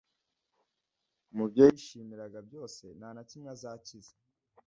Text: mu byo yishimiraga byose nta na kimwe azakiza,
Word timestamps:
mu 1.35 1.45
byo 1.51 1.63
yishimiraga 1.69 2.39
byose 2.47 2.83
nta 2.97 3.09
na 3.15 3.23
kimwe 3.29 3.47
azakiza, 3.55 4.13